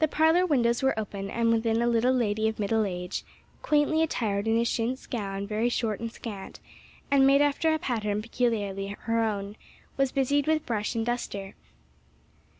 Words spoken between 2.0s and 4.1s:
lady of middle age, quaintly